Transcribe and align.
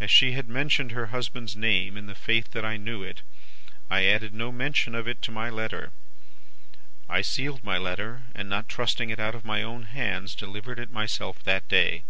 "As 0.00 0.10
she 0.10 0.32
had 0.32 0.48
mentioned 0.48 0.90
her 0.90 1.14
husband's 1.14 1.54
name 1.54 1.96
in 1.96 2.06
the 2.06 2.16
faith 2.16 2.50
that 2.50 2.64
I 2.64 2.76
knew 2.76 3.04
it, 3.04 3.22
I 3.88 4.04
added 4.04 4.34
no 4.34 4.50
mention 4.50 4.96
of 4.96 5.06
it 5.06 5.22
to 5.22 5.30
my 5.30 5.48
letter. 5.48 5.92
I 7.08 7.20
sealed 7.22 7.62
my 7.62 7.78
letter, 7.78 8.24
and, 8.34 8.48
not 8.48 8.68
trusting 8.68 9.10
it 9.10 9.20
out 9.20 9.36
of 9.36 9.44
my 9.44 9.62
own 9.62 9.84
hands, 9.84 10.34
delivered 10.34 10.80
it 10.80 10.90
myself 10.90 11.40
that 11.44 11.68
day. 11.68 12.02